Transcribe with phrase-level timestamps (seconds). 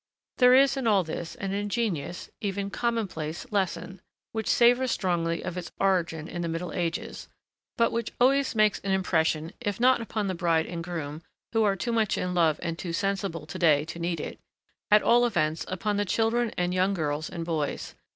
[0.39, 5.71] There is in all this an ingenuous, even commonplace, lesson, which savors strongly of its
[5.79, 7.29] origin in the Middle Ages,
[7.77, 11.21] but which always makes an impression, if not upon the bride and groom,
[11.53, 14.39] who are too much in love and too sensible to day to need it,
[14.89, 17.93] at all events, upon the children and young girls and boys.